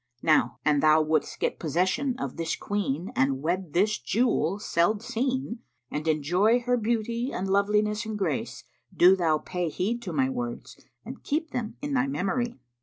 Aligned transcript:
Now 0.23 0.57
an 0.65 0.79
thou 0.79 1.03
wouldst 1.03 1.39
get 1.39 1.59
possession 1.59 2.17
of 2.17 2.35
this 2.35 2.55
queen 2.55 3.11
and 3.15 3.43
wed 3.43 3.73
this 3.73 3.99
jewel 3.99 4.57
seld 4.57 5.03
seen 5.03 5.59
and 5.91 6.07
enjoy 6.07 6.61
her 6.61 6.75
beauty 6.75 7.31
and 7.31 7.47
loveliness 7.47 8.03
and 8.07 8.17
grace, 8.17 8.63
do 8.91 9.15
thou 9.15 9.37
pay 9.37 9.69
heed 9.69 10.01
to 10.01 10.11
my 10.11 10.27
words 10.27 10.83
and 11.05 11.21
keep 11.23 11.51
them 11.51 11.75
in 11.83 11.93
thy 11.93 12.07
memory. 12.07 12.57